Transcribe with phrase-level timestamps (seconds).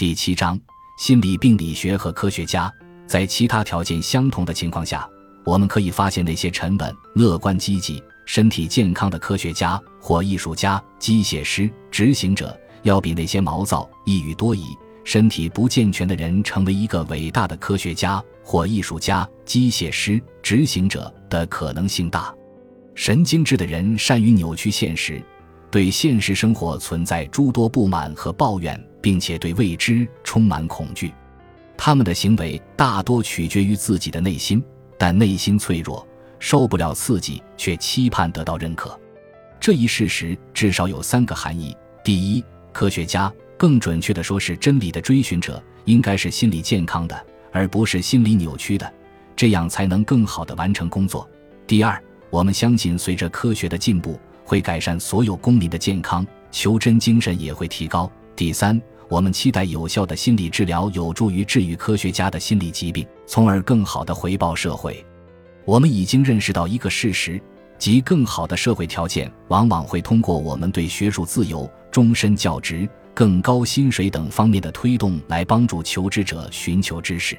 [0.00, 0.58] 第七章
[0.96, 2.72] 心理病理学和科学家。
[3.06, 5.06] 在其他条件相同的情况下，
[5.44, 14.68] 我们可以发现那些沉稳、乐观、积极、身体健康的科学家或艺术家、机械师、执行者，要比那些毛躁、抑郁多疑、
[15.04, 22.34] 身体不健全的人成为一个伟大的科学家或艺术家、机械师、执行者的可能性大。
[22.94, 25.22] 神经质的人善于扭曲现实，
[25.70, 28.82] 对现实生活存在诸多不满和抱怨。
[29.00, 31.12] 并且对未知充满恐惧，
[31.76, 34.62] 他们的行为大多取决于自己的内心，
[34.98, 36.06] 但内心脆弱，
[36.38, 38.98] 受不了刺激，却期盼得到认可。
[39.58, 48.90] 这一事实至少有三个含义：第一，科学家，更准确地说是真理的追寻者，应该是心理健康的，而不是心理扭曲的，
[49.36, 51.26] 这样才能更好地完成工作；
[51.66, 58.10] 第二，我们相信随着科学的进步，会改善所有公民的健康，求真精神也会提高。
[58.34, 65.04] 第三，我们期待有效的心理治疗有助于治愈科学家的心理疾病，从而更好的回报社会。
[65.64, 67.42] 我们已经认识到一个事实，
[67.76, 77.36] 即更好的社会条件往往会通过我们对学术自由、终身教职、更高薪水等方面的推动来帮助求职者寻求知识。